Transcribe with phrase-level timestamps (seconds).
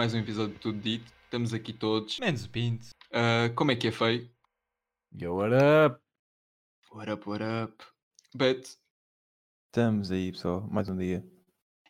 [0.00, 1.12] mais um episódio de Tudo Dito.
[1.24, 2.88] Estamos aqui todos, menos o Pinto.
[3.10, 4.30] Uh, como é que é feio?
[5.12, 6.00] Yo, what up?
[6.90, 7.84] What up, what up?
[8.34, 8.78] Bet.
[9.66, 10.62] Estamos aí, pessoal.
[10.70, 11.22] Mais um dia.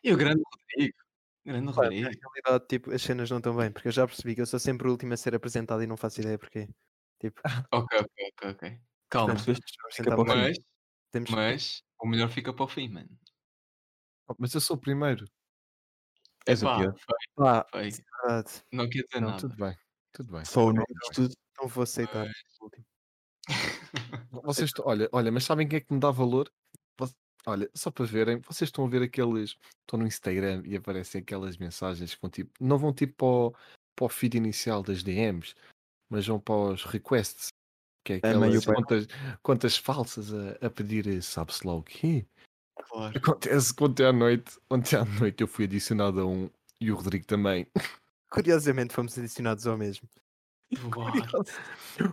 [0.03, 0.97] E o grande Rodrigo.
[1.45, 2.03] Grande Pá, Rodrigo.
[2.03, 4.59] na realidade, tipo, as cenas não estão bem, porque eu já percebi que eu sou
[4.59, 6.67] sempre o último a ser apresentado e não faço ideia porquê.
[7.17, 7.41] Tipo,
[7.71, 8.81] Ok, ok, ok, ok.
[9.09, 9.35] Calma.
[9.35, 9.77] portanto, Percebeste?
[9.81, 10.31] vamos Fica tentar para o fim.
[10.35, 10.47] mudar.
[10.49, 10.57] Mas,
[11.11, 13.17] Temos mas, o melhor fica para o fim, mano.
[14.37, 15.25] Mas eu sou o primeiro.
[16.47, 16.95] És o Epá, pior.
[17.35, 17.87] Pá, feio.
[17.87, 18.63] isso é verdade.
[18.71, 19.41] Não quer dizer Não, nada.
[19.41, 19.77] tudo bem.
[20.13, 20.45] Tudo bem.
[20.45, 21.35] Só o nome Então, de tudo.
[21.51, 22.69] Então vou aceitar o.
[24.43, 26.51] Vocês estão, olha, olha, mas sabem quem é que me dá valor?
[27.47, 29.57] Olha, só para verem, vocês estão a ver aqueles.
[29.81, 32.51] Estão no Instagram e aparecem aquelas mensagens que vão tipo.
[32.59, 33.51] Não vão tipo para o,
[33.95, 35.55] para o feed inicial das DMs,
[36.07, 37.47] mas vão para os requests.
[38.05, 38.75] Que é o aquelas pai.
[38.75, 39.07] contas,
[39.41, 42.27] contas falsas a, a pedir eh, sabe-se lá o quê?
[42.91, 43.17] Claro.
[43.17, 46.95] Acontece que ontem à noite, ontem à noite eu fui adicionado a um e o
[46.95, 47.65] Rodrigo também.
[48.29, 50.09] Curiosamente fomos adicionados ao mesmo.
[50.91, 51.45] Claro.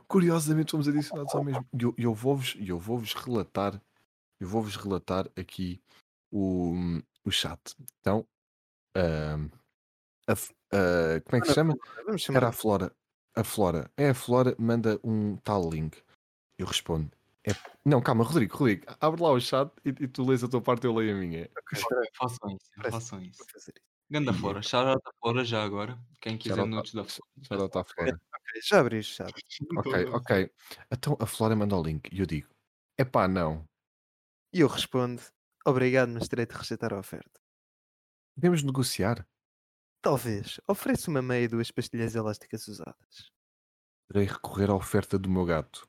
[0.06, 1.66] Curiosamente fomos adicionados ao mesmo.
[1.72, 3.80] E eu, eu vou-vos eu vou-vos relatar,
[4.40, 5.80] eu vou-vos relatar aqui
[6.32, 6.74] o,
[7.24, 7.74] o chat.
[8.00, 8.24] Então,
[8.96, 9.48] ahm,
[10.28, 11.74] a a- como é que se chama?
[12.30, 12.92] Era a Flora.
[13.36, 13.90] A Flora.
[13.96, 16.02] É a Flora, manda um tal link.
[16.58, 17.10] Eu respondo.
[17.48, 17.70] É...
[17.84, 20.84] Não, calma, Rodrigo, Rodrigo, abre lá o chat e, e tu lês a tua parte
[20.84, 21.50] e eu leio a minha.
[22.14, 23.42] Façam isso, façam isso.
[24.10, 25.98] Ganda Flora, shout da Flora já agora.
[26.20, 27.30] Quem quiser nudes da Flora.
[27.38, 28.20] Já está a Flora.
[28.34, 29.32] Ok, já abri o chat.
[29.76, 30.50] Ok, ok.
[30.90, 32.48] Então a Flora manda o link e eu digo:
[32.98, 33.64] epá, não.
[34.52, 35.22] E eu respondo:
[35.66, 37.40] Obrigado, mas terei de rejeitar a oferta.
[38.34, 39.26] Podemos negociar.
[40.00, 40.60] Talvez.
[40.66, 43.30] Ofereço uma meia e duas pastilhas elásticas usadas.
[44.08, 45.86] Terei recorrer à oferta do meu gato.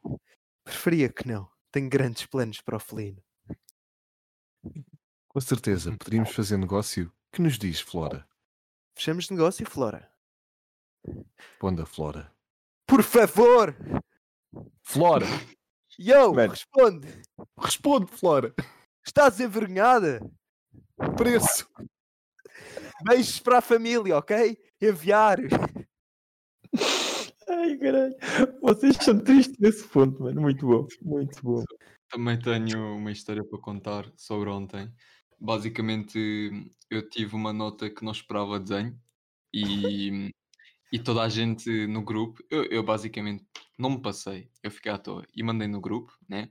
[0.70, 1.50] Preferia que não.
[1.72, 3.23] Tenho grandes planos para o felino.
[5.28, 7.11] Com certeza, poderíamos fazer negócio.
[7.31, 8.27] Que nos diz, Flora?
[8.95, 10.11] Fechamos negócio, Flora.
[11.38, 12.32] Responda, Flora.
[12.86, 13.76] Por favor!
[14.83, 15.26] Flora!
[15.98, 16.52] Yo, Mano.
[16.52, 17.22] responde!
[17.58, 18.54] Responde, Flora!
[19.04, 20.20] Estás envergonhada?
[21.17, 21.67] Preço!
[23.04, 24.55] Beijos para a família, ok?
[24.80, 25.39] Enviar!
[27.59, 28.15] Ai, caralho.
[28.61, 30.39] Vocês são tristes nesse ponto, mano.
[30.39, 30.87] Muito bom.
[31.02, 31.64] Muito bom.
[32.09, 34.89] Também tenho uma história para contar sobre ontem.
[35.37, 36.17] Basicamente,
[36.89, 38.98] eu tive uma nota que não esperava desenho
[39.53, 40.33] e,
[40.92, 43.45] e toda a gente no grupo, eu, eu basicamente
[43.77, 46.49] não me passei, eu fiquei à toa e mandei no grupo, né?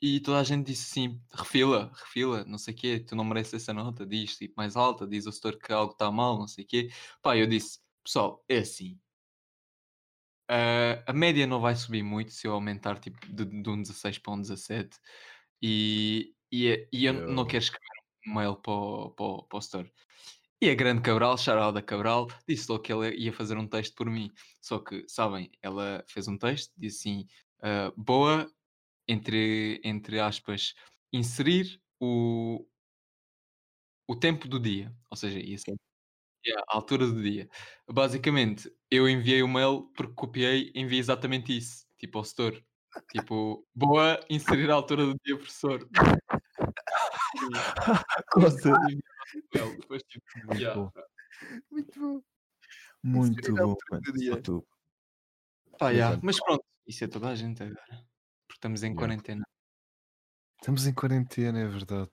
[0.00, 3.54] E toda a gente disse assim: refila, refila, não sei o quê, tu não mereces
[3.54, 6.64] essa nota, diz tipo mais alta, diz ao setor que algo está mal, não sei
[6.64, 6.90] o quê.
[7.22, 8.98] Pá, eu disse: pessoal, é assim.
[10.48, 14.18] Ah, a média não vai subir muito se eu aumentar tipo de, de um 16
[14.18, 14.98] para um 17
[15.62, 17.86] e, e, e eu não Eu- quero escrever
[18.26, 19.92] um mail para o, para, o, para o setor.
[20.60, 24.08] E a grande Cabral, Charalda Cabral, disse logo que ela ia fazer um texto por
[24.10, 24.30] mim.
[24.62, 27.26] Só que, sabem, ela fez um texto, disse assim:
[27.62, 28.50] ah, boa,
[29.08, 30.74] entre, entre aspas,
[31.12, 32.66] inserir o,
[34.08, 34.94] o tempo do dia.
[35.10, 35.74] Ou seja, ia ser
[36.46, 37.48] yeah, a altura do dia.
[37.88, 42.62] Basicamente, eu enviei o mail porque copiei, enviei exatamente isso, tipo ao setor.
[43.10, 45.88] Tipo, boa, inserir a altura do dia, professor.
[49.52, 50.80] Depois, tipo, Muito yeah.
[50.80, 50.90] bom.
[51.70, 52.22] Muito bom.
[53.02, 53.76] Muito bom.
[54.30, 54.66] Só tu.
[55.78, 56.18] Pá, yeah.
[56.22, 58.06] Mas pronto, isso é toda a gente agora.
[58.46, 59.00] Porque estamos em Yeah.
[59.00, 59.44] quarentena.
[60.60, 62.10] Estamos em quarentena, é verdade.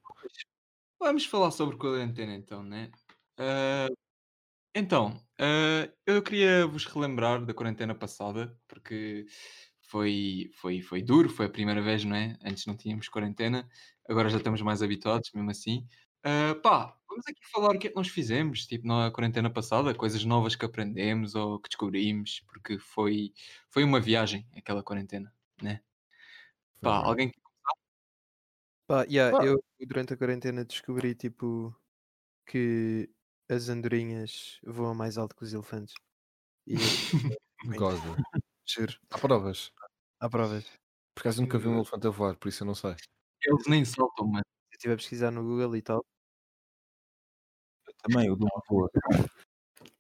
[1.00, 2.92] Vamos falar sobre quarentena então, né?
[3.38, 3.88] Ah,
[4.76, 9.26] então, ah, eu queria vos relembrar da quarentena passada, porque
[9.82, 12.38] foi, foi, foi duro, foi a primeira vez, não é?
[12.44, 13.68] Antes não tínhamos quarentena,
[14.08, 15.88] agora já estamos mais habituados, mesmo assim.
[16.24, 19.94] Ah, pá, vamos aqui falar o que é que nós fizemos, tipo, na quarentena passada,
[19.94, 23.34] coisas novas que aprendemos ou que descobrimos, porque foi,
[23.70, 25.82] foi uma viagem aquela quarentena, né?
[26.82, 27.10] Pá, bem.
[27.10, 27.32] alguém
[28.88, 29.46] Pá, yeah, Pá.
[29.46, 31.76] eu durante a quarentena descobri tipo
[32.46, 33.10] que
[33.54, 35.94] as andorinhas voam mais alto que os elefantes.
[36.68, 36.90] E eu
[37.76, 38.18] Goza.
[38.68, 39.72] juro, Há provas.
[40.20, 40.66] há provas.
[41.16, 42.96] Por acaso nunca vi um elefante a voar, por isso eu não sei.
[43.46, 44.44] eles nem soltam, mano.
[44.72, 46.04] Eu estive a pesquisar no Google e tal,
[48.04, 48.90] Também, o de uma boa.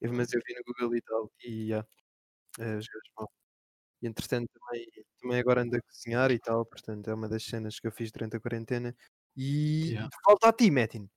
[0.02, 1.88] eu- mas eu vi no Google e tal, e yeah,
[2.60, 3.30] eh, os gajos voam.
[4.04, 4.88] E entretanto também,
[5.22, 8.12] também agora ando a cozinhar e tal, portanto é uma das cenas que eu fiz
[8.12, 8.96] durante a quarentena.
[9.38, 10.10] E Yeah.
[10.26, 11.10] falta a ti, Metin.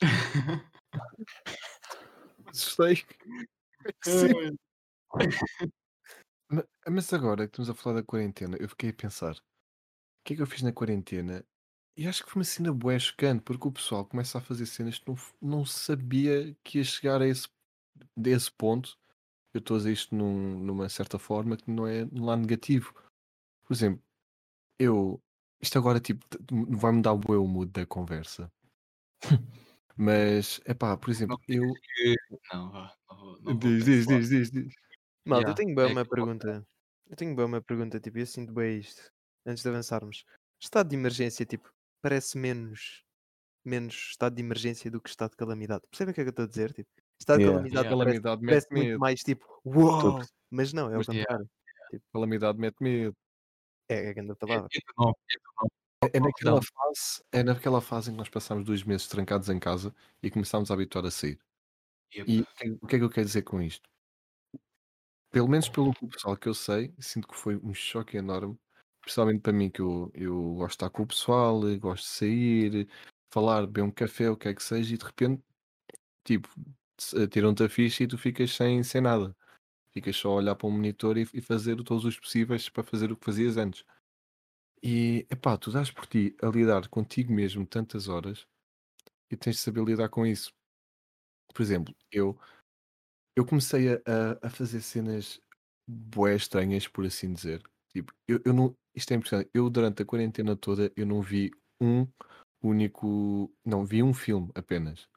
[2.46, 3.04] Assustei.
[6.50, 9.40] Ma- Mas agora que estamos a falar da quarentena, eu fiquei a pensar: o
[10.24, 11.44] que é que eu fiz na quarentena?
[11.96, 14.98] E acho que foi uma cena bué chocante, porque o pessoal começa a fazer cenas
[14.98, 17.48] que não, não sabia que ia chegar a esse
[18.16, 18.98] desse ponto,
[19.54, 22.94] eu estou a dizer isto num- numa certa forma que não é no lado negativo.
[23.64, 24.02] Por exemplo,
[24.78, 25.20] eu.
[25.62, 26.26] Isto agora tipo,
[26.70, 28.52] vai mudar o meu mood da conversa.
[29.96, 31.62] Mas, é pá, por exemplo, eu.
[31.72, 32.16] Que-
[32.52, 32.92] Não, vá.
[33.58, 34.74] Diz, diz, diz, diz, diz.
[35.24, 36.66] Malta, eu tenho bem é uma pergunta.
[37.08, 39.10] Eu tenho bem uma pergunta, tipo, eu sinto bem isto.
[39.46, 40.24] Antes de avançarmos.
[40.60, 41.70] Estado de emergência, tipo,
[42.02, 43.02] parece menos,
[43.64, 45.82] menos estado de emergência do que estado de calamidade.
[45.90, 46.72] Percebem o que é que eu estou a dizer?
[46.72, 46.88] Tipo,
[47.20, 47.58] estado de Yeah.
[47.60, 48.04] calamidade Yeah.
[48.04, 48.98] parece, Calamidade parece muito medo.
[49.00, 49.62] mais tipo,
[50.16, 51.24] perce- Mas não, é o Mas- Yeah.
[51.38, 51.50] contrário.
[52.12, 53.16] Calamidade mete medo.
[53.88, 54.68] É a grande É, palavra.
[54.72, 55.83] é é.
[56.12, 56.62] É, é naquela Não.
[56.62, 60.70] fase, é naquela fase em que nós passámos dois meses trancados em casa e começámos
[60.70, 61.38] a habituar a sair.
[62.14, 62.30] Yep.
[62.30, 63.88] E o que, o que é que eu quero dizer com isto?
[65.30, 68.56] Pelo menos pelo o pessoal que eu sei, sinto que foi um choque enorme,
[69.00, 72.08] principalmente para mim, que eu, eu gosto de estar com o pessoal, eh, gosto de
[72.10, 72.88] sair,
[73.32, 75.42] falar, beber um café, o que é que seja, e de repente,
[76.24, 76.48] tipo,
[77.14, 79.36] eh, tiram-te a ficha e tu ficas sem, sem nada.
[79.92, 83.12] Ficas só a olhar para um monitor e, e fazer todos os possíveis para fazer
[83.12, 83.84] o que fazias antes.
[84.84, 88.46] E, epá, tu dás por ti a lidar contigo mesmo tantas horas
[89.30, 90.52] e tens de saber lidar com isso.
[91.54, 92.38] Por exemplo, eu,
[93.36, 94.00] eu comecei a,
[94.42, 95.40] a- fazer cenas
[95.86, 97.62] bué estranhas, por assim dizer.
[97.92, 99.50] Tipo, eu, eu não, isto é impressionante.
[99.54, 102.06] Eu, durante a quarentena toda, eu não vi um
[102.62, 103.52] único.
[103.64, 105.08] Não, vi um filme apenas.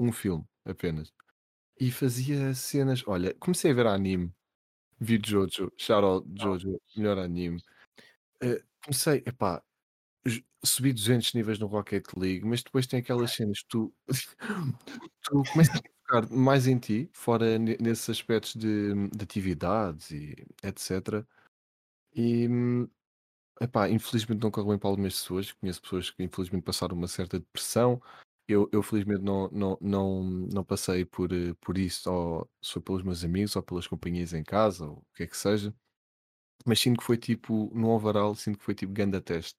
[0.00, 1.12] Um filme apenas.
[1.80, 3.04] E fazia cenas.
[3.06, 4.32] Olha, comecei a ver anime.
[5.00, 5.72] Vi Jojo.
[5.78, 6.80] Shout out Jojo.
[6.96, 7.62] Melhor anime.
[8.42, 9.62] Eh, comecei, epá,
[10.64, 13.94] subi 200 níveis no Rocket League, mas depois tem aquelas cenas que tu,
[15.22, 20.34] tu começas a focar mais em ti, fora ne- nesses aspectos de, de atividades e
[20.62, 21.26] etc.
[22.14, 22.48] E
[23.60, 25.52] epá, infelizmente não corre bem para algumas pessoas.
[25.52, 28.00] Conheço pessoas que infelizmente passaram uma certa depressão.
[28.48, 33.02] Eu, eu felizmente não, não, não, não passei por, eh, por isso, ou foi pelos
[33.02, 35.74] meus amigos, ou pelas companhias em casa, ou o que é que seja.
[36.66, 39.58] Mas sinto que foi tipo, no overall, sinto que foi tipo ganda teste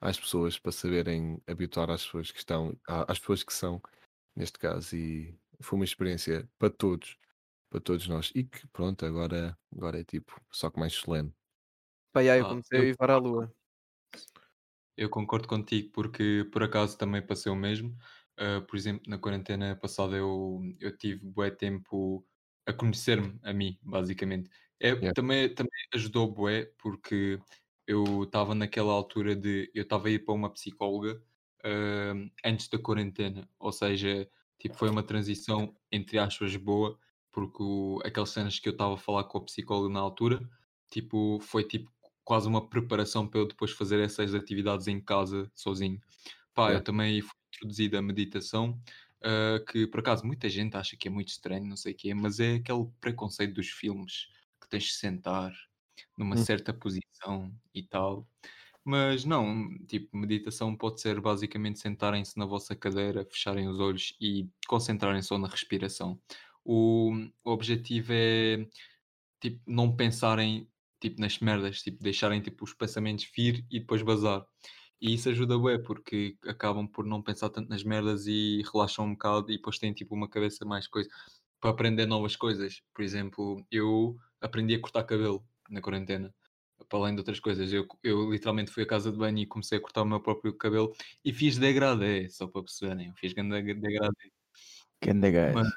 [0.00, 3.80] às pessoas para saberem habituar às pessoas que estão, à- às pessoas que são,
[4.36, 7.16] neste caso, e foi uma experiência para todos,
[7.70, 8.32] para todos nós.
[8.34, 11.34] E que pronto, agora, agora é tipo, só que mais solene.
[12.12, 13.52] Pá, yeah, eu Ah, comecei eu a ir para a lua.
[14.96, 17.96] Eu concordo contigo porque por acaso também passei o mesmo.
[18.38, 22.26] Ah, por exemplo, na quarentena passada eu, eu tive bué tempo
[22.66, 24.50] a conhecer-me a mim, basicamente.
[24.80, 25.12] É, Yeah.
[25.14, 27.38] também, também ajudou bué porque
[27.86, 31.22] eu estava naquela altura de eu estava a ir para uma psicóloga
[31.64, 32.14] ah,
[32.44, 34.28] antes da quarentena, ou seja,
[34.58, 36.98] tipo, foi uma transição entre aspas boa,
[37.32, 40.40] porque o, aquelas cenas que eu estava a falar com a psicóloga na altura,
[40.90, 41.90] tipo, foi tipo
[42.24, 46.00] quase uma preparação para eu depois fazer essas atividades em casa sozinho.
[46.54, 48.80] Pá, eu também fui introduzido a meditação,
[49.24, 52.14] ah, que por acaso muita gente acha que é muito estranho, não sei o quê,
[52.14, 54.28] mas é aquele preconceito dos filmes
[54.62, 55.52] que tens de sentar
[56.18, 56.38] numa Hum.
[56.38, 58.28] certa posição e tal.
[58.84, 64.48] Mas não, tipo, meditação pode ser basicamente sentarem-se na vossa cadeira, fecharem os olhos e
[64.68, 66.20] concentrarem só na respiração.
[66.64, 67.12] O,
[67.44, 68.66] o objetivo é
[69.40, 70.68] tipo, não pensarem
[71.00, 74.46] tipo, nas merdas, tipo, deixarem tipo, os pensamentos vir e depois bazar.
[75.00, 79.12] E isso ajuda bem, porque acabam por não pensar tanto nas merdas e relaxam um
[79.12, 81.08] bocado e depois têm tipo uma cabeça mais coisa
[81.60, 82.82] para aprender novas coisas.
[82.94, 86.34] Por exemplo, eu aprendi a cortar cabelo na quarentena.
[86.88, 89.78] Para além de outras coisas, eu, eu literalmente fui à casa de banho e comecei
[89.78, 90.92] a cortar o meu próprio cabelo
[91.24, 93.08] e fiz degradê, só para perceberem.
[93.08, 94.30] Eu fiz grande degradê.
[95.02, 95.54] Ganda gajo.
[95.54, 95.72] Mas-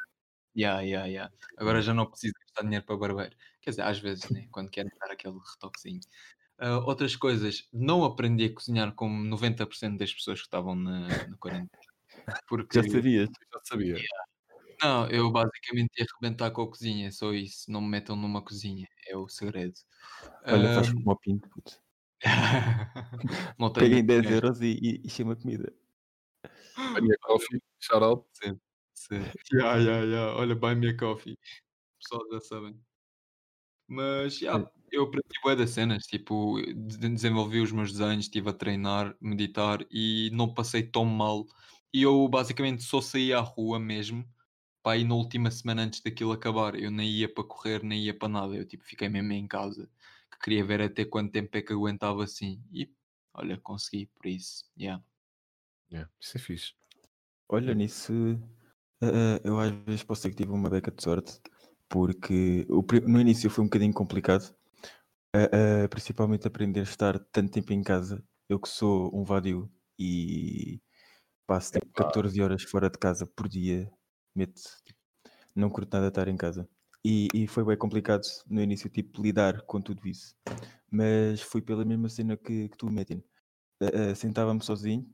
[0.55, 1.31] Ya, ya, ya.
[1.57, 3.35] Agora já não preciso gastar dinheiro para barbeiro.
[3.61, 4.47] Quer dizer, às vezes, né?
[4.51, 6.01] Quando quero dar aquele retoquezinho.
[6.59, 11.37] Ah, outras coisas, não aprendi a cozinhar como 90% das pessoas que estavam na, na
[11.37, 11.69] quarentena.
[12.49, 13.29] Porque, Já sabias?
[13.53, 13.97] Já sabia.
[14.81, 17.71] não, eu basicamente ia arrebentar com a cozinha, só isso.
[17.71, 19.75] Não me metam numa cozinha, é o segredo.
[20.49, 21.81] Olha, faz Ah, como o pinto, puto.
[23.59, 24.45] não tenho Peguem 10 dinheiro.
[24.45, 25.71] euros e, e, e chama comida.
[26.93, 28.25] Buy me a coffee, shout out.
[28.33, 28.59] Sim,
[28.93, 29.31] sim.
[29.51, 30.35] Ya, ya, ya.
[30.35, 31.33] Olha, buy me a coffee.
[31.33, 32.81] O pessoal já sabem.
[33.87, 38.53] Mas, ya, eu aprendi bué das cenas, tipo, de- desenvolvi os meus desenhos, estive a
[38.53, 41.45] treinar, meditar e não passei tão mal.
[41.93, 44.25] E eu basicamente só saí à rua mesmo,
[44.83, 46.75] pá, aí na última semana antes daquilo acabar.
[46.75, 48.55] Eu nem ia para correr, nem ia para nada.
[48.55, 49.89] Eu, tipo, fiquei mesmo em casa,
[50.31, 52.63] que queria ver até quanto tempo é que aguentava assim.
[52.71, 52.91] E,
[53.33, 55.01] olha, consegui, por isso, ya.
[55.91, 56.73] Yeah, isso é fixe.
[57.49, 58.13] Olha, nisso
[59.01, 61.41] eh, eh, eu às vezes posso ser que tive uma beca de sorte,
[61.89, 64.55] porque o no início foi um bocadinho complicado,
[65.35, 65.49] eh,
[65.85, 68.23] eh, principalmente aprender a estar tanto tempo em casa.
[68.49, 70.81] Eu que sou um vadio e
[71.47, 73.91] passo tipo 14 horas fora de casa por dia,
[74.35, 74.99] meto, tipo,
[75.55, 76.69] não curto nada estar em casa.
[77.05, 80.35] E, e foi bem complicado no início, tipo, lidar com tudo isso.
[80.91, 83.23] Mas foi pela mesma cena que, que tu, Metin.
[83.81, 85.07] Uh, uh, Sentava-me sozinho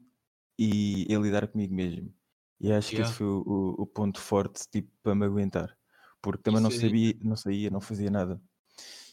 [0.60, 2.14] e a lidar comigo mesmo.
[2.60, 3.04] E acho que Yeah.
[3.04, 5.78] esse foi o, o- o ponto forte, tipo, para me aguentar.
[6.24, 6.80] Porque também não aí.
[6.80, 8.42] sabia, não saía, não fazia nada.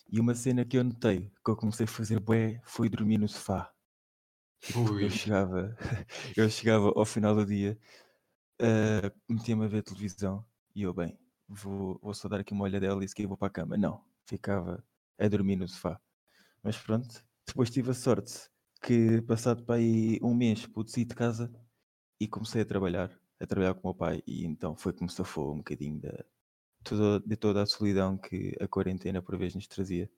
[0.08, 3.28] E uma cena que eu notei, que eu comecei a fazer bué, foi dormir no
[3.28, 3.72] sofá.
[4.76, 5.04] Ui.
[5.04, 5.76] Eu chegava,
[6.36, 7.76] eu chegava ao final do dia,
[8.60, 13.04] ah, metia-me a ver televisão e eu, bem, vou, vou só dar aqui uma olhadela
[13.04, 13.76] e seguir vou para a cama.
[13.76, 14.84] Não, ficava
[15.18, 16.00] a dormir no sofá.
[16.62, 18.48] Mas pronto, depois tive a sorte
[18.82, 21.52] que passado para aí um mês pude sair de casa
[22.20, 25.10] e comecei a trabalhar, a trabalhar com o meu pai e então foi que me
[25.10, 26.24] safou um bocadinho da,
[27.26, 30.10] de toda a solidão que a quarentena por vezes nos trazia.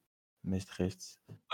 [0.42, 1.04] Mas de resto,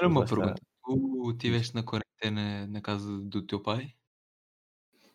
[0.01, 0.61] Olha uma pergunta.
[0.85, 3.95] Tu estiveste na quarentena na casa do teu pai?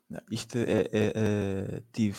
[0.10, 2.18] Não, isto é, é- é- tive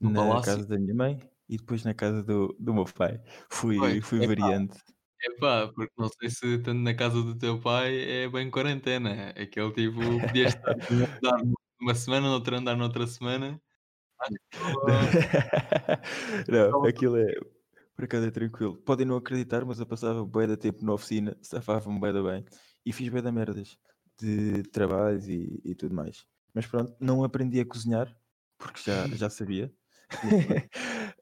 [0.00, 0.54] No na palácio?
[0.54, 3.20] casa da minha mãe e depois na casa do, do meu pai.
[3.50, 4.00] Fui, Foi.
[4.00, 4.26] fui Epá.
[4.28, 4.74] variando.
[5.20, 9.30] Epá, porque não sei se estando na casa do teu pai é bem quarentena.
[9.30, 11.44] Aquele tipo, podias estar num andar
[11.80, 13.60] numa semana, noutro andar noutra semana.
[16.48, 17.34] Não, aquilo é
[17.96, 18.76] por acaso é tranquilo.
[18.78, 22.44] Podem não acreditar, mas eu passava bué da tempo na oficina, safava-me bué da bem
[22.86, 23.76] e fiz bué da merdas
[24.20, 26.24] de trabalhos e, e tudo mais.
[26.54, 28.16] Mas pronto, não aprendi a cozinhar
[28.56, 29.72] porque já, já sabia.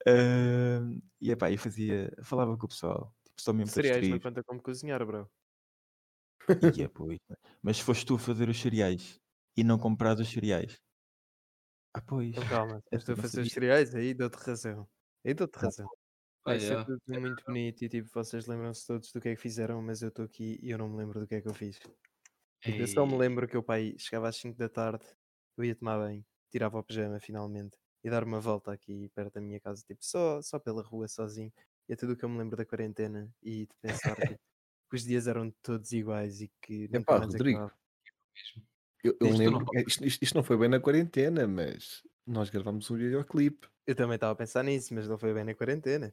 [0.07, 4.21] Ahm, e epá, eu fazia, falava com o pessoal, tipo, só mesmo para Cereais não
[4.21, 5.29] conta como cozinhar, bro.
[6.63, 7.19] E é, pois.
[7.63, 9.21] Mas se foste tu a fazer os cereais
[9.57, 10.79] e não comprares os cereais.
[11.97, 12.29] Ah, pois.
[12.29, 14.87] Então calma, estou a fazer os cereais, aí dou-te razão.
[15.25, 15.89] Aí dou-te razão.
[16.45, 16.85] Vai ser yeah.
[16.85, 20.11] tudo muito bonito e tipo, vocês lembram-se todos do que é que fizeram, mas eu
[20.11, 21.79] estou aqui e eu não me lembro do que é que eu fiz.
[22.61, 25.07] Tipo, eu só me Ei, lembro que o pai chegava às 5 da tarde,
[25.57, 29.41] eu ia tomar banho, tirava o pijama finalmente e dar uma volta aqui perto da
[29.41, 31.51] minha casa, tipo, só, só pela rua, sozinho.
[31.89, 34.41] E é tudo o que eu me lembro da quarentena e de pensar tipo,
[34.91, 37.79] que os dias eram todos iguais e que Epá, mais Rodrigo, acabava.
[39.07, 42.03] Eu, eu Isto lembro, não- que isto, isto- isto não foi bem na quarentena, mas
[42.27, 43.69] nós gravámos um videoclipe.
[43.87, 46.13] Eu também estava a pensar nisso, mas não foi bem na quarentena.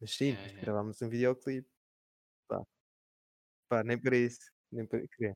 [0.00, 0.60] Mas sim, Yeah, yeah.
[0.62, 1.68] gravámos um videoclipe.
[2.48, 2.62] Pá.
[3.68, 4.40] Pá, nem por isso.
[4.70, 5.32] Nem quê?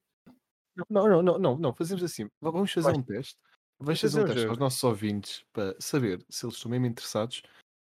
[0.91, 2.29] Não, não, não, não, não, fazemos assim.
[2.41, 3.01] Vamos fazer Gosto.
[3.01, 3.39] um teste.
[3.81, 4.61] Vamos fazer fazer um um teste aos jogo.
[4.61, 7.43] nossos ouvintes para saber se eles estão mesmo interessados,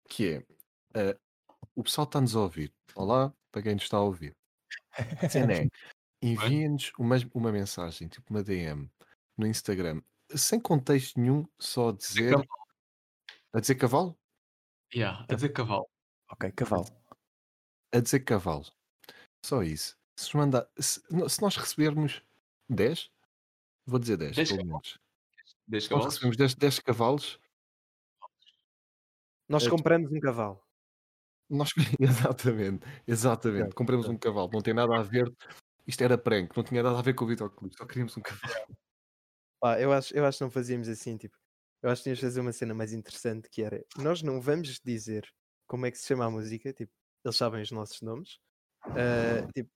[0.08, 0.46] que é
[0.94, 1.18] eh,
[1.74, 2.72] o pessoal está-nos a ouvir.
[2.94, 4.32] Olá, para quem nos está a ouvir.
[4.98, 4.98] É,
[6.22, 8.90] enviem-nos uma, uma mensagem, tipo uma DM,
[9.38, 10.02] no Instagram,
[10.34, 12.30] sem contexto nenhum, só a dizer.
[12.30, 12.66] cavalo.
[13.52, 14.16] A dizer cavalo?
[14.94, 15.86] Yeah, a dizer cavalo.
[16.32, 16.86] Ok, cavalo.
[17.92, 18.66] A dizer cavalo.
[19.44, 19.96] Só isso.
[20.18, 21.00] Se, manda, se,
[21.30, 22.22] se nós recebermos
[22.70, 23.10] 10,
[23.86, 24.98] vou dizer 10, 10 pelo menos.
[25.68, 26.14] 10 Se nós cavalos?
[26.14, 27.40] recebemos 10, 10 cavalos,
[29.48, 30.60] Nós É, compramos um cavalo.
[31.50, 31.70] nós.
[32.00, 33.74] Exatamente, exatamente.
[33.74, 35.32] Compramos um cavalo, não tem nada a ver.
[35.86, 38.52] Isto era prank, não tinha nada a ver com o videoclube, só queríamos um cavalo.
[39.60, 41.36] Pá, eu acho, eu acho que não fazíamos assim, tipo.
[41.82, 43.84] Eu acho que tínhamos de fazer uma cena mais interessante que era.
[43.98, 45.28] Nós não vamos dizer
[45.66, 46.92] como é que se chama a música, tipo,
[47.24, 48.38] eles sabem os nossos nomes.
[48.96, 49.70] ah, tipo,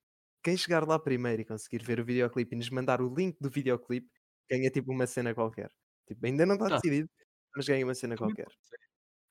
[0.45, 3.51] quem chegar lá primeiro e conseguir ver o videoclipe e nos mandar o link do
[3.51, 4.09] videoclipe
[4.51, 5.71] ganha tipo uma cena qualquer.
[6.09, 6.81] Tipo, ainda não está Tá.
[6.83, 7.11] decidido,
[7.57, 8.47] mas ganha uma cena Também qualquer.
[8.47, 8.57] pode.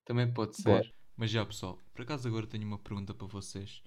[0.05, 0.81] Também pode Boa.
[0.81, 0.95] ser.
[1.15, 3.83] Mas já pessoal, por acaso agora tenho uma pergunta para vocês.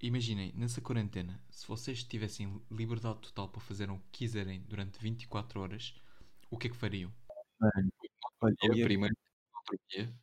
[0.00, 5.60] Imaginem, nessa quarentena, se vocês tivessem liberdade total para fazer o que quiserem durante 24
[5.60, 5.94] horas,
[6.50, 7.12] o que é que fariam?
[7.60, 7.92] Mano,
[8.40, 9.16] olha, eu Dia, ia- primeiro,
[9.52, 10.14] outro dia.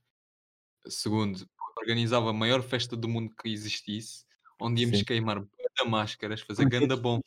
[0.88, 1.46] Segundo,
[1.78, 4.26] organizava a maior festa do mundo que existisse,
[4.62, 5.06] onde íamos Sim.
[5.06, 5.50] queimar bué
[5.90, 7.20] máscaras, fazer ganda bom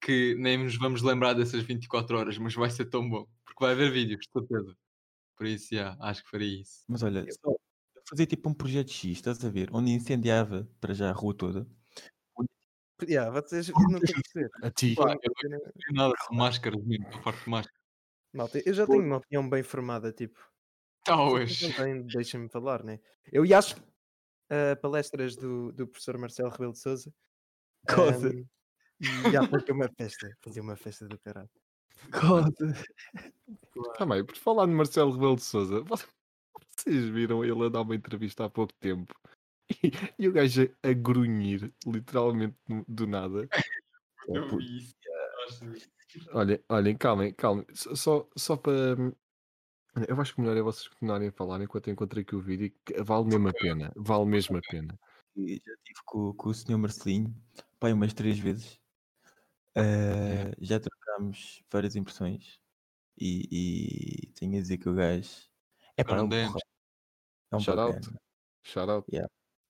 [0.00, 3.72] que nem nos vamos lembrar dessas 24 horas, mas vai ser tão bom, porque vai
[3.72, 4.76] haver vídeos, de certeza.
[5.36, 6.84] Por isso, já, acho que faria isso.
[6.88, 7.52] Mas olha, só
[8.12, 9.70] fazer tipo um projeto X, estás a ver?
[9.72, 11.66] Onde incendiava para já a rua toda.
[13.02, 14.50] Yeah, vocês não têm que ser.
[14.62, 14.94] A ti.
[14.94, 17.82] Pá, eu não tenho nada com máscaras, mesmo, estou farto de máscara.
[18.32, 20.38] Malta, eu já tenho uma opinião bem formada, tipo.
[21.02, 21.60] Talvez.
[22.12, 23.00] Deixem-me falar, né?
[23.32, 23.74] Eu ia às
[24.50, 27.12] ah, palestras do, do professor Marcelo Rebelo de Souza.
[27.88, 28.30] Cosa.
[29.00, 31.50] e já fazia uma festa, fazia uma festa do caralho.
[33.96, 35.82] Também, por falar no Marcelo Rebelo de Souza,
[36.82, 39.14] vocês viram ele a dar uma entrevista há pouco tempo
[39.82, 42.56] e, e o gajo a, a grunhir, literalmente
[42.88, 43.48] do nada.
[44.28, 44.94] Eu vi isso.
[46.32, 47.66] Olhem, olhem, calmem, calmem.
[47.74, 48.96] Só, só, para.
[50.08, 52.72] Eu acho que melhor é vocês continuarem a falar enquanto eu encontrei aqui o vídeo.
[52.84, 53.92] que Vale mesmo a pena.
[53.96, 54.98] Vale mesmo a pena.
[55.36, 57.34] E já estive com, com o senhor Marcelinho,
[57.80, 58.80] pai, umas três vezes.
[59.74, 62.60] Eh, Já trocámos várias impressões
[63.18, 65.30] e, e tenho a dizer que o gajo
[65.96, 66.62] é para Aprendemos.
[67.52, 68.10] É um Shout out.
[68.64, 69.06] Shout out.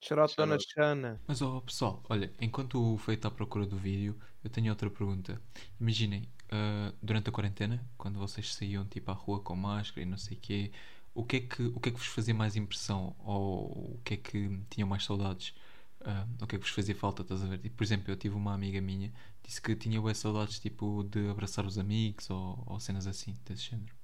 [0.03, 1.21] Shoutout Dona Shout Xana.
[1.29, 4.91] Mas ó pessoal, olha, enquanto o Feio está à procura do vídeo, eu tenho outra
[4.91, 5.41] pergunta.
[5.81, 10.19] Imaginem, ah, durante a quarentena, quando vocês saíam tipo à rua com máscara e não
[10.19, 10.73] sei o quê,
[11.15, 13.15] o que é que, o que é que vos fazia mais impressão?
[13.21, 15.55] Ou o que é que tinham mais saudades?
[16.01, 17.59] Ah, o que é que vos fazia falta, estás a ver?
[17.59, 19.13] Tipo, por exemplo, eu tive uma amiga minha,
[19.43, 23.71] disse que tinha bué saudades tipo de abraçar os amigos ou, ou cenas assim, desse
[23.71, 23.95] género.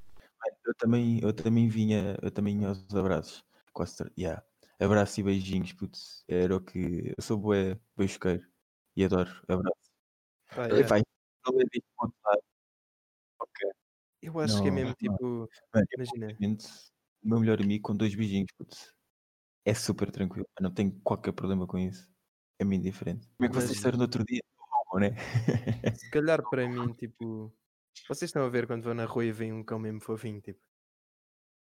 [0.64, 3.48] Eu também, eu também vinha, eu também vinha aos abraços.
[3.72, 4.42] Quase, ter- yeah.
[4.80, 6.25] Abraço e beijinhos, putz.
[6.28, 7.12] Era o que.
[7.16, 8.46] Eu sou bué beijoqueiro
[8.96, 9.90] e adoro abraço.
[10.56, 11.52] Não
[12.00, 12.42] outro lado.
[13.40, 13.70] Ok.
[14.22, 14.94] Eu acho que é Não, mesmo não.
[14.96, 15.48] tipo.
[15.75, 16.37] Mano, Imagina.
[17.22, 18.92] o meu melhor amigo com dois beijinhos, putz.
[19.64, 20.46] É super tranquilo.
[20.58, 22.08] Eu não tenho qualquer problema com isso.
[22.60, 23.26] É muito diferente.
[23.37, 24.40] Como é que vocês disseram no outro dia?
[24.92, 25.10] Não, né?
[25.94, 27.52] Se calhar para mim, tipo.
[28.08, 30.60] Vocês estão a ver quando vão na rua e veem um cão mesmo fofinho, tipo.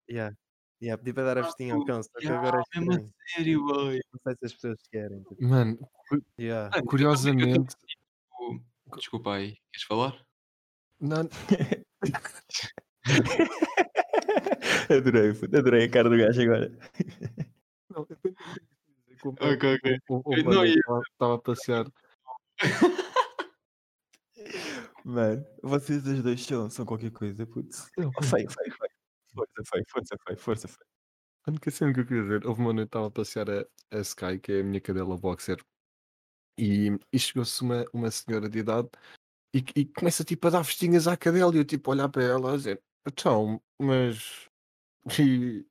[0.08, 0.36] Yeah.
[0.82, 4.00] Yeah, pedi para dar a vestinha ao cão, só que agora é mesmo sério, boy.
[4.12, 5.22] Não sei se as pessoas querem.
[5.24, 5.36] Tipo.
[5.44, 5.78] Mano,
[6.38, 6.70] Yeah.
[6.74, 7.76] Mano, curiosamente.
[8.40, 10.24] eu- Desculpa aí, queres falar?
[10.98, 11.28] Não,
[14.90, 16.78] adorei, adorei a cara do gajo agora.
[17.90, 18.18] não, eu
[19.20, 19.36] como-
[20.24, 20.74] o- o- não, eu
[21.12, 21.86] estava- a passear.
[25.04, 27.86] Mano, vocês os dois são, são qualquer coisa, putz.
[27.94, 28.89] Feio, feio, feio.
[29.40, 30.86] Força, feio, força, feio, força, feio.
[31.46, 33.66] A única cena que eu queria dizer, houve uma noite que estava a passear a,
[33.90, 35.56] a Sky, que é a minha cadela boxer,
[36.58, 38.88] e, e chegou-se uma, uma senhora de idade
[39.54, 42.22] e, e começa tipo a dar festinhas à cadela e eu tipo a olhar para
[42.22, 44.46] ela a dizer, então, mas
[45.18, 45.64] e...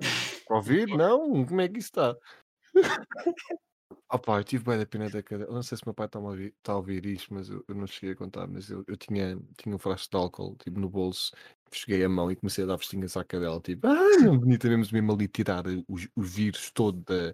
[0.46, 0.96] Covid?
[0.96, 1.46] Não?
[1.46, 2.16] Como é que isso está?
[4.12, 5.48] Ah pá, eu tive bem da pena da cadela.
[5.50, 7.64] Eu Não sei se meu pai está a ouvir, tá a ouvir isto, mas eu,
[7.68, 8.48] eu não cheguei a contar.
[8.48, 11.30] Mas eu, eu tinha, tinha um frasco de álcool tipo, no bolso,
[11.70, 13.60] cheguei a mão e comecei a dar festinhas à cadela.
[13.60, 17.32] Tipo, ah, não bonita mesmo, mesmo ali tirar os, os vírus todo da,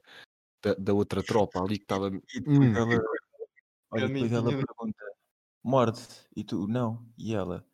[0.62, 2.10] da, da outra tropa ali que estava.
[2.10, 2.76] Hum.
[2.76, 3.02] ela,
[3.92, 5.04] olha, depois ela tinha- pergunta,
[5.64, 6.02] morde,
[6.36, 7.64] e tu, não, e ela,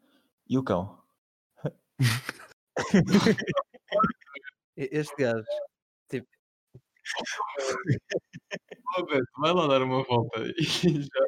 [0.49, 1.03] e o cão?
[4.77, 5.45] Este gajo,
[8.97, 10.55] Ó, Beto, vai lá dar uma volta e
[11.03, 11.27] já.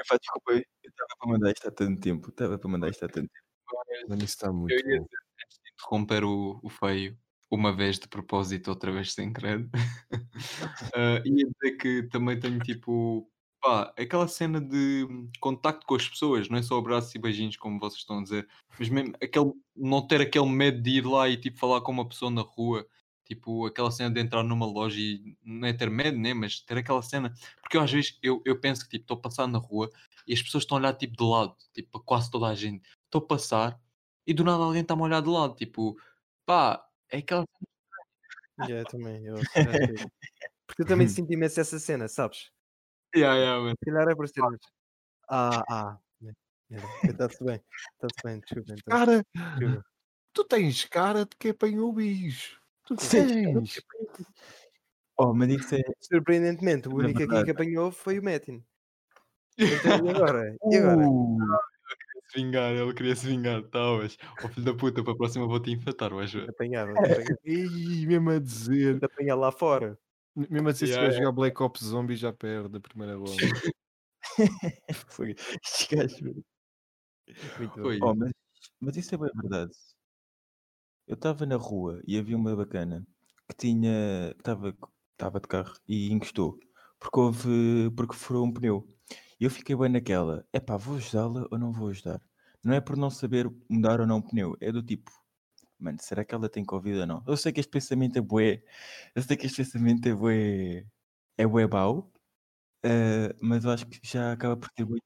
[0.00, 3.08] Epá, desculpa, eu estava para mandar isto há tanto tempo, estava para mandar isto há
[3.08, 4.14] tanto tempo.
[4.16, 7.18] Isso está muito Eu ia dizer, antes de interromper o, o feio,
[7.50, 9.68] uma vez de propósito, outra vez sem querer,
[10.94, 13.30] Ah, ia dizer que também tenho tipo,
[13.60, 15.06] pá, aquela cena de
[15.40, 18.48] contacto com as pessoas, não é só abraços e beijinhos, como vocês estão a dizer,
[18.78, 22.08] mas mesmo aquele, não ter aquele medo de ir lá e tipo falar com uma
[22.08, 22.86] pessoa na rua,
[23.26, 26.32] tipo aquela cena de entrar numa loja e não é ter medo, né?
[26.32, 29.20] Mas ter aquela cena, porque eu às vezes eu, eu penso que tipo, estou a
[29.20, 29.90] passar na rua
[30.26, 32.88] e as pessoas estão a olhar tipo de lado, tipo, para quase toda a gente.
[33.04, 33.80] Estou a passar
[34.26, 35.96] e do nada alguém está-me a olhar de lado, tipo,
[36.46, 37.44] pá, é aquela
[38.60, 39.24] yeah, eu também.
[39.26, 39.36] Eu,
[40.66, 42.50] porque eu também sinto imenso essa cena, sabes?
[43.14, 43.74] Yeah, yeah, man.
[43.78, 44.42] Se calhar é por ser.
[45.28, 45.98] Ah, ah.
[47.04, 47.60] Está-se bem,
[47.94, 48.72] está-se bem, desculpa.
[48.72, 49.24] Então, Cara,
[50.32, 52.60] tu tens cara de que apanhou o bicho.
[52.86, 53.64] Tu Sim.
[55.18, 58.62] Oh, mas isso é, Surpreendentemente, o Na único aqui que apanhou foi o Metin.
[59.58, 60.56] Então, e agora?
[60.70, 61.08] E agora?
[61.08, 61.56] Uh,
[62.28, 64.16] Se vingar, ele queria se vingar, talvez.
[64.42, 66.48] Ó filho da puta, para a próxima vou-te infectar, vais ver.
[66.50, 67.38] Apanhava, apanhava.
[67.44, 69.04] Ih, mesmo a dizer.
[69.04, 69.98] apanhar lá fora.
[70.36, 73.36] Mesmo a dizer se Yeah, vai jogar Black Ops Zombie já perde a primeira bola.
[75.08, 76.44] foi, estes gajos, meu.
[77.58, 78.10] Muito bom.
[78.10, 78.32] Oh, mas,
[78.80, 79.72] mas isso é bem verdade.
[81.06, 83.06] Eu estava na rua e havia uma bacana
[83.48, 84.32] que tinha.
[84.38, 84.76] estava
[85.12, 86.58] estava de carro e encostou.
[86.98, 87.90] Porque houve.
[87.96, 88.86] porque furou um pneu.
[89.40, 90.46] E eu fiquei bem naquela.
[90.52, 92.20] Epá, vou ajudá-la ou não vou ajudar?
[92.64, 94.56] Não é por não saber mudar ou não o pneu.
[94.60, 95.10] É do tipo.
[95.78, 97.24] Mano, será que ela tem Covid ou não?
[97.26, 98.62] Eu sei que este pensamento é bué.
[99.14, 100.84] Eu sei que este pensamento é bué.
[101.38, 102.12] É bué bau.
[102.84, 105.00] eh, mas eu acho que já acaba por ter bué.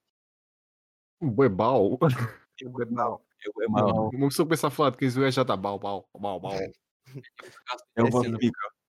[1.22, 1.98] Buebau.
[2.62, 3.24] É bué mau.
[3.46, 4.11] É bué mau.
[4.12, 6.53] Uma pessoa começa a falar de quem é já está bau, bau, bau, bau.
[6.53, 8.35] É o É assim.
[8.35, 8.38] É o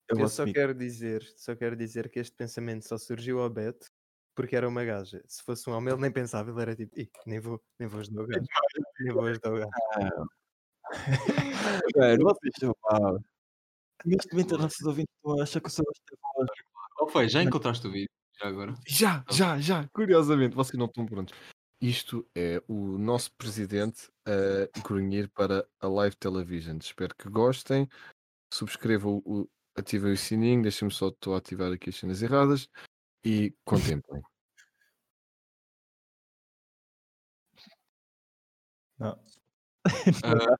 [0.09, 3.87] Eu vosso só quero dizer, só quero dizer que este pensamento só surgiu ao Beto
[4.35, 5.21] porque era uma gaja.
[5.27, 7.99] Se fosse um homem, ele nem pensava, ele era tipo, "Ih, nem vou, nem vou
[7.99, 8.45] ajudar o gajo.
[8.99, 9.69] Nem vou ajudar o gajo.
[11.95, 13.21] Mano, vocês são maus.
[14.05, 16.49] Neste momento, os nossos ouvintes estão a achar que eu esta voz.
[16.99, 18.09] Ó feio, já encontraste o vídeo?
[18.41, 18.73] Já agora?
[18.87, 19.87] Já, já, já.
[19.93, 21.33] Curiosamente, vocês não estão prontos.
[21.83, 26.77] Isto é o nosso presidente a grunhir para a live television.
[26.77, 27.89] Espero que gostem.
[28.53, 30.61] Subscrevam o, ativem o sininho.
[30.61, 32.69] Deixem-me só estou a ativar aqui as cenas erradas
[33.21, 34.23] e contemplem.
[38.97, 39.19] Não.
[39.19, 39.83] Ah,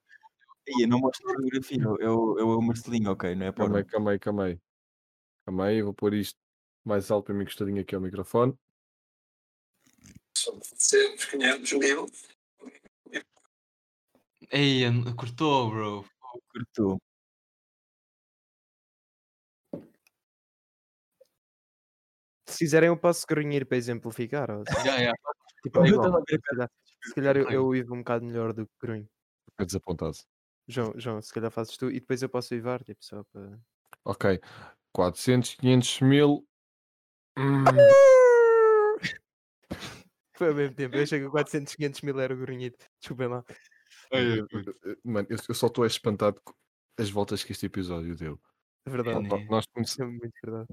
[0.67, 3.91] eu não mostro fotografia, eu, eu, eu, o Marcelinho, ok, não é Calma aí, porno.
[3.91, 4.59] calma aí, calma aí.
[5.45, 6.37] Calma aí, eu vou pôr isto
[6.83, 8.57] mais alto para mim encostadinho aqui ao microfone.
[10.43, 12.05] Sermos conhecidos mil.
[14.51, 14.83] Ei,
[15.15, 16.05] cortou, bro.
[16.51, 17.01] Curto.
[22.47, 24.51] Se quiserem, eu posso grunhir para exemplificar.
[24.51, 24.85] ou assim.
[24.85, 25.13] Já, já.
[25.63, 26.23] Tipo, é igual.
[26.29, 26.69] Se calhar,
[27.03, 29.09] se calhar eu, eu uivo um bocado melhor do que grunho.
[29.49, 30.17] Fiquei desapontado.
[30.67, 33.59] João, João, se calhar fazes tu e depois eu posso uivar, tipo, só para.
[34.03, 34.39] Ok.
[34.91, 36.47] 400, 500 mil.
[37.35, 37.63] Hum,
[40.37, 40.95] Foi ao mesmo tempo.
[40.95, 42.77] Eu achei que o 400, 500 mil era o grunhido.
[42.99, 43.43] Desculpem lá.
[44.11, 46.53] Eu- eu- Mano, eu, eu só estou espantado com
[46.97, 48.39] as voltas que este episódio deu.
[48.85, 49.25] É verdade.
[49.25, 50.67] Opa, Nós Isso é muito verdade.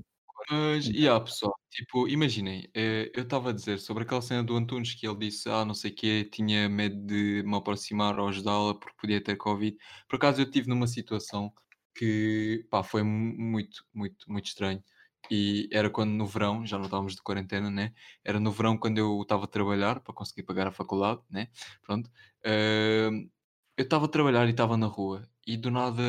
[0.51, 4.57] Mas, e yeah, pessoal, tipo, imaginem, eh, eu estava a dizer sobre aquela cena do
[4.57, 8.27] Antunes que ele disse, ah, não sei o quê, tinha medo de me aproximar ou
[8.29, 9.77] ajudá-la porque podia ter Covid.
[10.09, 11.53] Por acaso eu estive numa situação
[11.94, 14.83] que, pá, foi mu- muito, muito, muito estranho.
[15.31, 17.93] E era quando no verão, já não estávamos de quarentena, né?
[18.25, 21.49] Era no verão quando eu estava a trabalhar para conseguir pagar a faculdade, né?
[21.83, 22.11] Pronto.
[22.45, 23.29] Ahm,
[23.77, 26.03] eu estava a trabalhar e estava na rua e do nada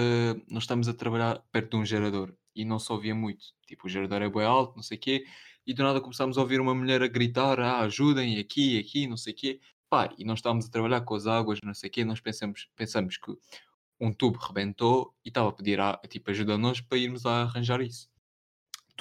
[0.50, 3.46] nós estamos a trabalhar perto de um gerador e não se ouvia muito.
[3.68, 5.24] Tipo, o gerador é bem alto, não sei o quê,
[5.66, 9.18] e do nada começámos a ouvir uma mulher a gritar: Ah, ajudem, aqui, aqui, não
[9.18, 9.60] sei o quê.
[9.90, 12.70] Pá, e nós estávamos a trabalhar com as águas, não sei o quê, nós pensamos,
[12.76, 13.32] pensamos que
[14.00, 17.44] um tubo rebentou e estava a pedir a, tipo, ajuda a nós para irmos a
[17.44, 18.10] arranjar isso.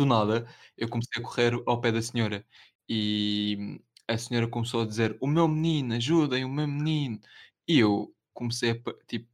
[0.00, 0.46] Do nada,
[0.78, 2.46] eu comecei a correr ao pé da senhora
[2.88, 7.20] e a senhora começou a dizer: O meu menino, ajudem, o meu menino.
[7.68, 9.28] E eu comecei a tipo,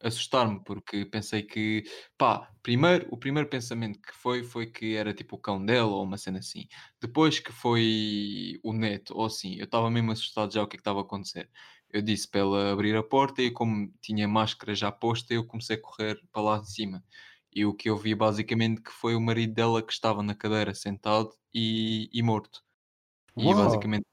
[0.00, 1.82] assustar-me porque pensei que,
[2.16, 6.04] pá, primeiro, o primeiro pensamento que foi foi que era tipo o cão dela ou
[6.04, 6.68] uma cena assim.
[7.00, 10.78] Depois que foi o neto ou assim, eu estava mesmo assustado já o que é
[10.78, 11.50] estava a acontecer.
[11.90, 15.76] Eu disse para ela abrir a porta e como tinha máscara já posta, eu comecei
[15.76, 17.02] a correr para lá de cima.
[17.54, 20.74] E o que eu vi basicamente que foi o marido dela que estava na cadeira
[20.74, 22.62] sentado e, e morto.
[23.36, 23.56] E Uau!
[23.56, 24.04] basicamente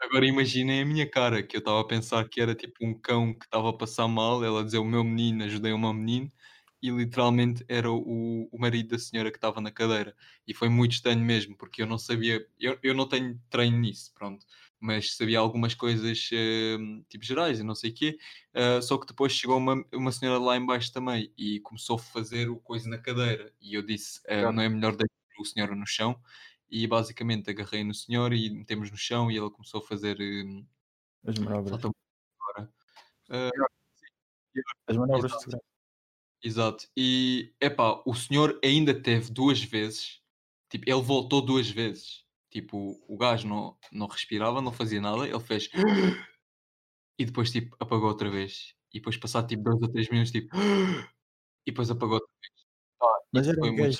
[0.00, 3.32] Agora imaginem a minha cara, que eu estava a pensar que era tipo um cão
[3.32, 6.32] que estava a passar mal, ela dizer o meu menino, ajudei o meu menino,
[6.82, 10.16] e literalmente era o, o marido da senhora que estava na cadeira.
[10.48, 14.12] E foi muito estranho mesmo, porque eu não sabia, eu, eu não tenho treino nisso,
[14.12, 14.44] pronto,
[14.80, 16.76] mas sabia algumas coisas eh,
[17.08, 18.18] tipo gerais e não sei o quê,
[18.54, 21.98] eh, só que depois chegou uma, uma senhora lá em baixo também e começou a
[21.98, 23.52] fazer o coisa na cadeira.
[23.60, 24.56] E eu disse, Claro.
[24.56, 26.20] não é melhor deixar o senhor no chão?
[26.70, 30.20] E basicamente agarrei no senhor e metemos no chão e ele começou a fazer.
[30.20, 30.64] eh,
[31.24, 31.80] As manobras.
[33.30, 33.50] Eh,
[34.88, 35.44] As manobras de Exato.
[35.44, 35.64] segurança.
[36.44, 36.88] Exato.
[36.96, 40.22] E epá, o senhor ainda teve duas vezes,
[40.70, 42.25] tipo, ele voltou duas vezes.
[42.56, 45.68] Tipo, o gajo não, não respirava, não fazia nada, ele fez
[47.20, 48.74] e depois tipo apagou outra vez.
[48.94, 50.48] E depois passado tipo dois ou três minutos, tipo,
[51.66, 52.64] e depois apagou outra vez.
[52.98, 53.98] Pá, Mas era foi um muito.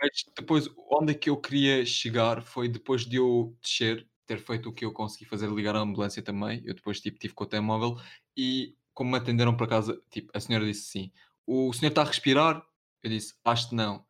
[0.00, 4.70] Mas depois, onde é que eu queria chegar foi depois de eu descer, ter feito
[4.70, 6.62] o que eu consegui fazer, ligar a ambulância também.
[6.64, 7.96] Eu depois tipo, tive com o telemóvel
[8.34, 11.12] e, como me atenderam para casa, tipo, a senhora disse assim:
[11.46, 12.66] O senhor está a respirar?
[13.02, 14.06] Eu disse: Acho que não.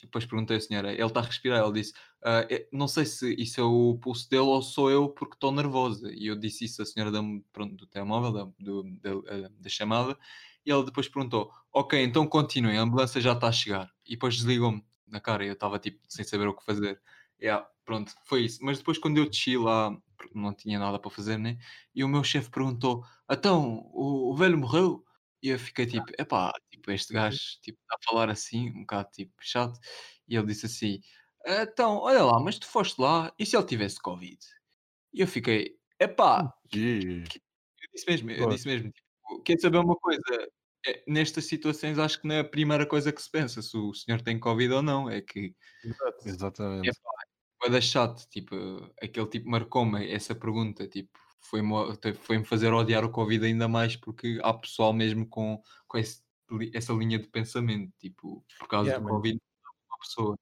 [0.00, 1.62] Depois perguntei à senhora: Ele está a respirar?
[1.64, 1.92] Ele disse:
[2.22, 5.52] "Ah, é- Não sei se isso é o pulso dele ou sou eu porque estou
[5.52, 6.10] nervosa.
[6.12, 7.20] E eu disse isso à senhora da,
[7.52, 8.44] pronto, do telemóvel, da,
[9.00, 9.10] da,
[9.46, 10.18] ah, da chamada.
[10.64, 13.90] E ela depois perguntou: Ok, então continuem, a ambulância já está a chegar.
[14.06, 17.00] E depois desligou-me na cara e eu estava tipo sem saber o que fazer.
[17.42, 18.58] Yeah, pronto, foi isso.
[18.62, 19.90] Mas depois, quando eu desci lá,
[20.34, 21.58] não tinha nada para fazer, né?
[21.94, 25.04] E o meu chefe perguntou: Então, o, o velho morreu?
[25.42, 29.10] E eu fiquei tipo: Epá, tipo, este gajo tipo, está a falar assim, um bocado
[29.12, 29.78] tipo chato.
[30.26, 31.00] E ele disse assim:
[31.46, 34.38] Então, olha lá, mas tu foste lá e se ele tivesse Covid?
[35.12, 37.24] E eu fiquei: Epá, eu
[37.94, 40.22] disse mesmo, eu disse mesmo, tipo, quer saber uma coisa?
[40.86, 43.92] É, nestas situações acho que não é a primeira coisa que se pensa se o
[43.92, 45.54] senhor tem Covid ou não, é que.
[46.24, 46.90] Exatamente.
[47.60, 48.56] vai dar chato, tipo,
[49.02, 51.10] aquele tipo marcou-me essa pergunta, tipo,
[51.42, 51.74] foi-me
[52.20, 56.22] foi-me fazer odiar o Covid ainda mais porque há pessoal mesmo com, com esse
[56.74, 59.10] essa linha de pensamento, tipo, por causa Yeah, do.
[59.10, 59.40] Covid,
[59.88, 60.38] uma pessoa.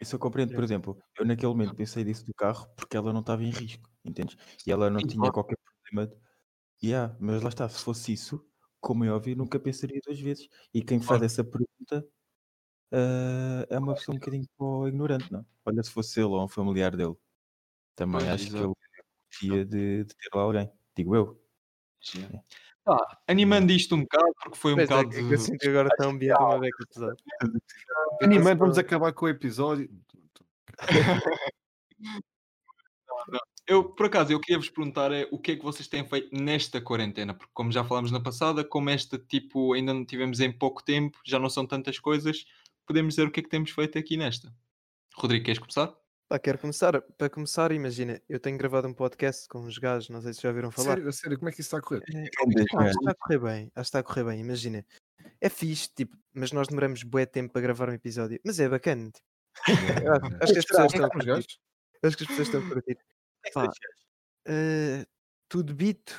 [0.00, 3.20] Isso eu compreendo, por exemplo, eu naquele momento pensei disso do carro porque ela não
[3.20, 4.36] estava em risco, entendes?
[4.66, 5.32] E ela não Sim, tinha claro.
[5.32, 6.06] qualquer problema.
[6.06, 6.86] De...
[6.86, 8.46] Yeah, mas lá está, se fosse isso,
[8.78, 10.48] como é óbvio, nunca pensaria duas vezes.
[10.74, 12.06] E quem faz essa pergunta
[12.92, 14.46] ah, é uma pessoa um bocadinho
[14.86, 15.44] ignorante, não?
[15.64, 17.16] Olha, se fosse ele ou um familiar dele,
[17.94, 18.72] também Pois, acho que ele
[19.40, 21.42] gostaria de, de ter lá alguém, digo eu.
[22.86, 25.10] Pá, animando isto um bocado, porque foi um Mas é, bocado.
[25.10, 27.16] que- é que eu sinto que agora está um ambiente uma beca pesado.
[28.22, 29.90] Animando, vamos acabar com o episódio.
[33.66, 36.32] Eu, por acaso, eu queria vos perguntar é, o que é que vocês têm feito
[36.32, 40.52] nesta quarentena, porque como já falámos na passada, como esta tipo ainda não tivemos em
[40.52, 42.44] pouco tempo, já não são tantas coisas,
[42.86, 44.54] podemos dizer o que é que temos feito aqui nesta.
[45.16, 45.92] Rodrigo, queres começar?
[46.28, 47.00] Pá, quero começar.
[47.02, 50.48] Para começar, imagina, eu tenho gravado um podcast com uns gajos, não sei se já
[50.48, 50.94] ouviram falar.
[50.96, 52.02] Sério, a sério, como é que isso está a correr?
[52.12, 52.24] É,
[52.72, 54.84] pá, acho que está a correr bem, acho que está a correr bem, imagina.
[55.40, 59.10] É fixe, tipo, mas nós demoramos bué tempo para gravar um episódio, mas é bacana.
[59.12, 59.26] tipo.
[59.70, 61.30] Acho, acho que as pessoas estão a curtir.
[62.02, 62.98] Acho que as pessoas estão a curtir.
[63.54, 63.70] Pá,
[64.46, 65.06] eh,
[65.48, 66.12] tudo bito.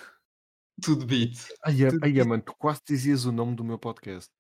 [0.82, 1.36] Tudo beat.
[1.66, 4.32] Ai, é- Tudo ai, é, mano, tu quase dizias o nome do meu podcast.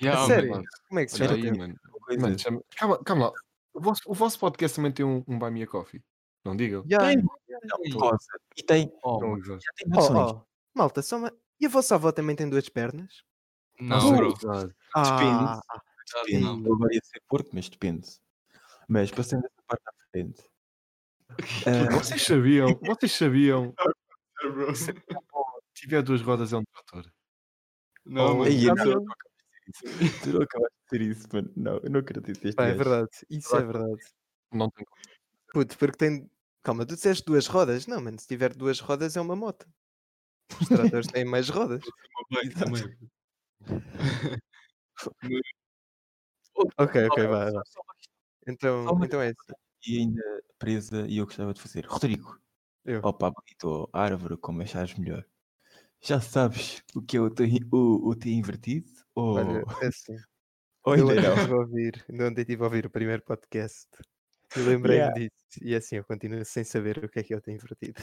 [0.00, 0.50] Yeah, sério?
[0.50, 0.64] mano.
[0.88, 1.34] Como é que se chama?
[1.34, 1.74] aí, mano.
[2.18, 3.32] Mano, chama- Calma, calma lá.
[3.72, 6.02] O vosso, o vosso podcast também tem um, um Buy Me a Coffee.
[6.44, 6.84] Não digam.
[6.90, 7.22] Ya, Tem.
[8.56, 10.42] E tem, oh, Não já tem Oh, oh,
[10.74, 11.32] malta, só uma...
[11.60, 13.22] E a vossa avó também tem duas pernas?
[13.78, 14.32] Não, bro.
[14.32, 14.74] exato.
[14.94, 15.60] Ah,
[16.24, 16.44] Depende.
[16.44, 16.64] Não.
[16.66, 18.08] Eu agora ia ser porco, mas depende.
[18.88, 20.42] Mas passando essa parte à frente.
[21.66, 23.72] Ah, Vocês sabiam, vocês sabiam,
[24.74, 24.92] se
[25.74, 27.08] tiver duas rodas é um trator.
[28.04, 29.06] Não, Oh, mano.
[30.24, 31.20] tu não acabaste de dizer isso.
[31.20, 31.52] Isso, mano.
[31.56, 32.78] Não, eu não acredito neste pá, é gajo.
[32.78, 33.10] verdade.
[33.30, 34.00] Isso é verdade.
[34.52, 35.00] Não tem como.
[35.52, 36.30] Puto, porque tem.
[36.62, 37.86] Calma, tu disseste duas rodas?
[37.86, 39.66] Não, mano, se tiver duas rodas é uma moto.
[40.60, 41.82] Os tratores têm mais rodas.
[42.58, 42.96] Também.
[46.76, 47.62] Ok, ok, vai, vai.
[48.46, 49.60] Então, Só uma então é assim.
[49.86, 51.86] E ainda presa, e eu gostava de fazer.
[51.86, 52.38] Rodrigo,
[52.84, 53.00] Eu.
[53.02, 55.24] ó Pablito, ó árvore, como achares melhor.
[56.02, 58.90] Já sabes o que é o T, o, o T invertido?
[59.20, 60.16] Ou, Olha, é assim.
[60.84, 61.34] ou Eu ainda ontem não?
[61.34, 62.06] estive a ouvir,
[62.60, 63.88] a ouvir o primeiro podcast
[64.56, 65.14] e lembrei-me Yeah.
[65.14, 65.30] disso.
[65.62, 68.00] E assim, eu continuo sem saber o que é que eu tenho invertido.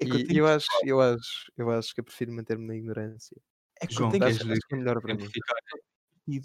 [0.00, 2.76] É eu E tenho eu acho, eu acho, eu acho que eu prefiro manter-me na
[2.76, 3.36] ignorância.
[3.80, 5.28] é que eu João, tenho que Acho, acho que é melhor para mim.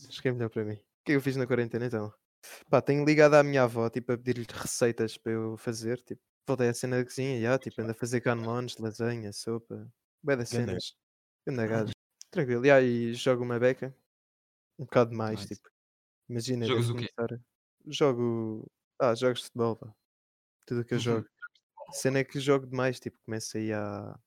[0.10, 0.76] Acho que é melhor para mim.
[0.76, 2.14] O que é que eu fiz na quarentena então?
[2.70, 6.02] Pá, tenho ligado à minha avó, tipo, a pedir-lhe receitas para eu fazer.
[6.04, 9.88] Tipo, voltei à cena da cozinha, já, tipo, ando a fazer canelões, lasanha, sopa,
[10.24, 10.94] bué das Ganda cenas.
[11.48, 11.94] Anda gajo.
[12.32, 12.66] Tranquilo.
[12.66, 13.94] E aí jogo uma beca,
[14.80, 15.48] um bocado mais, Nice.
[15.48, 15.70] tipo.
[16.30, 17.08] Imagina, Jogas devo o quê?
[17.16, 17.28] começar.
[17.88, 18.72] Jogo.
[19.00, 19.96] Ah, jogos de futebol, pá.
[20.66, 21.00] Tudo o que eu Uhum.
[21.00, 21.28] jogo.
[21.90, 24.20] A cena é que jogo demais, tipo, começa aí à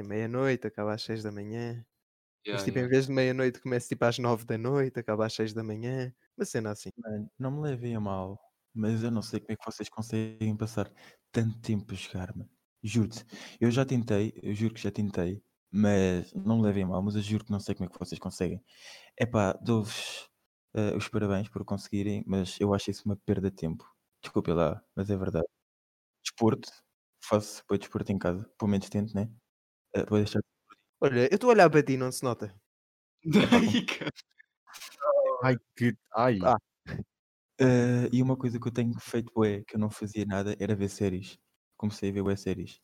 [0.00, 1.86] à meia-noite, acaba às seis da manhã.
[2.52, 2.88] Mas Yeah, tipo, em yeah.
[2.88, 6.14] vez de meia-noite, começa tipo às nove da noite, acaba às seis da manhã.
[6.38, 6.90] Uma cena assim.
[6.96, 8.38] Mano, não me levem a mal,
[8.74, 10.92] mas eu não sei como é que vocês conseguem passar
[11.30, 12.50] tanto tempo a jogar, mano.
[12.82, 13.24] Juro-te.
[13.60, 17.22] Eu já tentei, eu juro que já tentei, mas não me levem mal, mas eu
[17.22, 18.62] juro que não sei como é que vocês conseguem.
[19.20, 20.28] Epá, dou-vos
[20.74, 23.84] eh, os parabéns por conseguirem, mas eu acho isso uma perda de tempo.
[24.22, 25.46] Desculpe lá, mas é verdade.
[26.24, 26.70] Desporto,
[27.24, 29.30] faço para desporto em casa, pelo menos tento, né?
[29.96, 30.40] Eh, vou deixar.
[31.00, 32.54] Olha, eu estou a olhar para ti, não se nota.
[33.24, 34.12] Daí, cara.
[35.44, 35.96] Ai, que.
[36.16, 36.38] Ai.
[36.40, 36.56] Ah.
[37.60, 40.74] Eh, e uma coisa que eu tenho feito é que eu não fazia nada era
[40.74, 41.38] ver séries.
[41.76, 42.80] Comecei a ver web séries.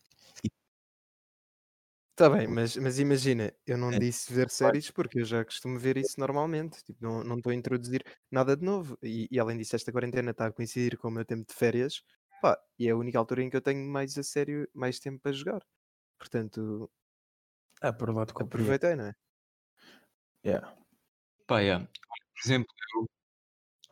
[2.18, 3.96] Está bem, mas, mas imagina, eu não É.
[3.96, 6.83] disse ver séries porque eu já costumo ver isso normalmente.
[6.83, 8.98] Tipo, não não estou a introduzir nada de novo.
[9.00, 12.02] E, e além disso, esta quarentena está a coincidir com o meu tempo de férias.
[12.42, 15.20] Pá, e é a única altura em que eu tenho mais a sério, mais tempo
[15.20, 15.62] para jogar.
[16.18, 16.90] Portanto,
[17.81, 19.14] Ah, por lado aproveitei, não é?
[20.44, 20.74] Yeah.
[21.46, 21.87] Pá, yeah.
[21.87, 22.68] Por exemplo,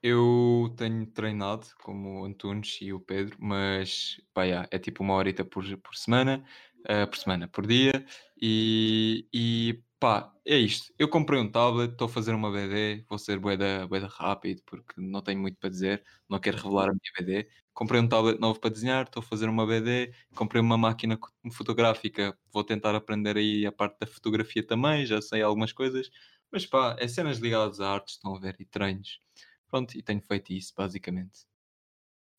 [0.03, 5.03] eu, eu tenho treinado como o Antunes e o Pedro, mas pá, yeah, é tipo
[5.03, 6.45] uma horita por, por semana,
[6.89, 8.05] eh, por semana, por dia,
[8.41, 10.93] e, e pá, é isto.
[10.99, 15.01] Eu comprei um tablet, estou a fazer uma BD, vou ser boeda, boeda rápido, porque
[15.01, 17.49] não tenho muito para dizer, não quero revelar a minha BD.
[17.75, 21.19] Comprei um tablet novo para desenhar, estou a fazer uma BD, comprei uma máquina
[21.53, 26.11] fotográfica, vou tentar aprender aí a parte da fotografia também, já sei algumas coisas.
[26.51, 29.21] Mas pá, é cenas ligadas à arte, estão a ver, e treinos.
[29.69, 31.47] Pronto, e tenho feito isso, basicamente.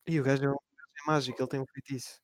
[0.06, 2.20] E o gajo é, um, é mágico, ele tem um feitiço.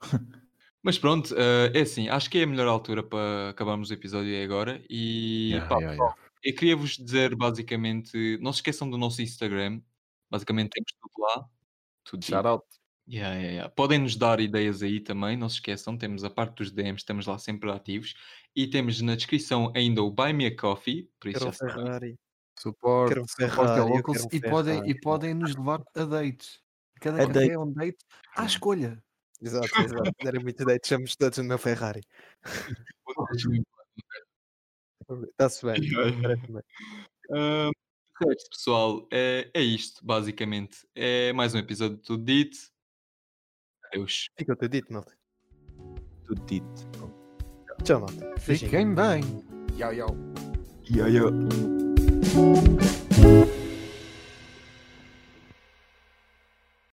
[0.82, 4.34] Mas pronto, eh, é assim, acho que é a melhor altura para acabarmos o episódio
[4.34, 4.82] é agora.
[4.90, 6.16] E Yeah, pá, yeah, yeah.
[6.42, 9.80] eu queria vos dizer basicamente, não se esqueçam do nosso Instagram,
[10.28, 11.48] basicamente temos tudo lá.
[12.04, 12.64] Tudo Shout out.
[13.08, 13.68] Yeah, yeah, yeah.
[13.70, 15.96] Podem nos dar ideias aí também, não se esqueçam.
[15.96, 18.14] Temos a parte dos DMs, estamos lá sempre ativos.
[18.54, 21.74] E temos na descrição ainda o Buy Me a Coffee, por isso Quero já sabem.
[21.74, 22.18] Ferrari.
[22.64, 26.60] Eu locals e, podem, e podem nos levar a dates.
[27.00, 27.50] Cada A date.
[27.50, 27.98] é um date
[28.36, 29.02] à escolha.
[29.42, 30.12] Exato, exato.
[30.20, 32.02] Era muito date, chamamos todos no meu Ferrari.
[35.30, 35.80] Está-se bem.
[38.24, 40.86] resto, pessoal, é, é isto, basicamente.
[40.94, 42.56] É mais um episódio de Tudo Dito.
[43.86, 44.28] Adeus.
[44.38, 45.12] Fica o teu dito, malta.
[46.24, 46.88] Tudo dito.
[47.84, 48.40] Tchau, malta.
[48.40, 49.22] Fiquem bem.
[49.76, 50.16] Yau, yau.
[50.88, 51.32] E aí, eu-